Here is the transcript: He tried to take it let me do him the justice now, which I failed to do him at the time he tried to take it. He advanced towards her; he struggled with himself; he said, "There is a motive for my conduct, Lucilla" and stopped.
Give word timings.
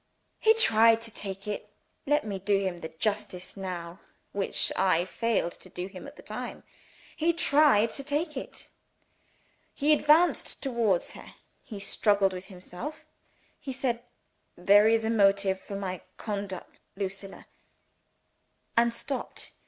He 0.39 0.55
tried 0.55 0.99
to 1.01 1.11
take 1.11 1.47
it 1.47 1.69
let 2.07 2.25
me 2.25 2.39
do 2.39 2.57
him 2.57 2.79
the 2.79 2.87
justice 2.89 3.55
now, 3.55 3.99
which 4.31 4.71
I 4.75 5.05
failed 5.05 5.51
to 5.51 5.69
do 5.69 5.85
him 5.85 6.07
at 6.07 6.15
the 6.15 6.23
time 6.23 6.63
he 7.15 7.31
tried 7.33 7.91
to 7.91 8.03
take 8.03 8.35
it. 8.35 8.69
He 9.75 9.93
advanced 9.93 10.63
towards 10.63 11.11
her; 11.11 11.35
he 11.61 11.79
struggled 11.79 12.33
with 12.33 12.47
himself; 12.47 13.05
he 13.59 13.71
said, 13.71 14.01
"There 14.57 14.87
is 14.87 15.05
a 15.05 15.11
motive 15.11 15.59
for 15.61 15.75
my 15.75 16.01
conduct, 16.17 16.79
Lucilla" 16.95 17.45
and 18.75 18.91
stopped. 18.95 19.51